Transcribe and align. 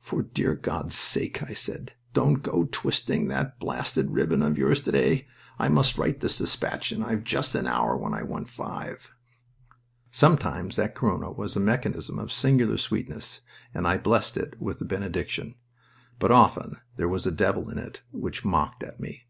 "For 0.00 0.22
dear 0.22 0.54
God's 0.54 0.94
sake," 0.94 1.42
I 1.42 1.52
said, 1.52 1.92
"don't 2.14 2.42
go 2.42 2.66
twisting 2.72 3.28
that 3.28 3.58
blasted 3.60 4.10
ribbon 4.10 4.40
of 4.42 4.56
yours 4.56 4.80
to 4.80 4.90
day. 4.90 5.28
I 5.58 5.68
must 5.68 5.98
write 5.98 6.20
this 6.20 6.38
despatch, 6.38 6.92
and 6.92 7.04
I've 7.04 7.24
just 7.24 7.54
an 7.54 7.66
hour 7.66 7.94
when 7.94 8.14
I 8.14 8.22
want 8.22 8.48
five." 8.48 9.12
Sometimes 10.10 10.76
that 10.76 10.94
Corona 10.94 11.30
was 11.30 11.56
a 11.56 11.60
mechanism 11.60 12.18
of 12.18 12.32
singular 12.32 12.78
sweetness, 12.78 13.42
and 13.74 13.86
I 13.86 13.98
blessed 13.98 14.38
it 14.38 14.56
with 14.58 14.80
a 14.80 14.86
benediction. 14.86 15.56
But 16.18 16.30
often 16.30 16.78
there 16.96 17.06
was 17.06 17.26
a 17.26 17.30
devil 17.30 17.68
in 17.68 17.76
it 17.76 18.00
which 18.12 18.46
mocked 18.46 18.82
at 18.82 18.98
me. 18.98 19.26